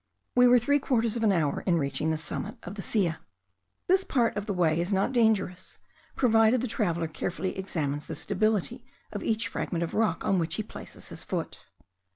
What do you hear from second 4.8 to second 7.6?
is not dangerous, provided the traveller carefully